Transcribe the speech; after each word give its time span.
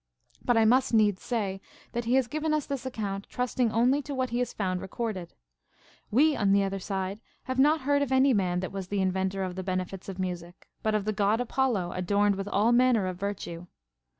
But 0.43 0.55
1 0.55 0.67
must 0.67 0.95
needs 0.95 1.21
say, 1.21 1.61
that 1.91 2.05
he 2.05 2.15
has 2.15 2.25
given 2.25 2.55
us 2.55 2.65
this 2.65 2.87
account, 2.87 3.27
trusting 3.29 3.71
only 3.71 4.01
to 4.01 4.15
what 4.15 4.31
he 4.31 4.39
has 4.39 4.51
found 4.51 4.81
recorded. 4.81 5.35
AVe 6.11 6.35
on 6.35 6.53
the 6.53 6.63
other 6.63 6.79
side 6.79 7.19
have 7.43 7.59
not 7.59 7.81
heard 7.81 8.01
of 8.01 8.11
any 8.11 8.33
man 8.33 8.61
that 8.61 8.71
Avas 8.71 8.89
the 8.89 8.99
inventor 8.99 9.43
of 9.43 9.53
the 9.55 9.61
benefits 9.61 10.09
of 10.09 10.17
music, 10.17 10.67
but 10.81 10.95
of 10.95 11.05
the 11.05 11.13
God 11.13 11.39
Apollo, 11.39 11.91
adorned 11.91 12.35
Avith 12.35 12.49
all 12.51 12.71
manner 12.71 13.05
of 13.05 13.17
virtue. 13.19 13.67